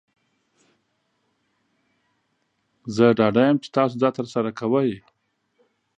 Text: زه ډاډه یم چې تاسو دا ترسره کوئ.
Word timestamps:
زه 2.95 3.05
ډاډه 3.17 3.41
یم 3.47 3.57
چې 3.63 3.69
تاسو 3.75 3.95
دا 4.03 4.09
ترسره 4.17 4.49
کوئ. 4.59 4.91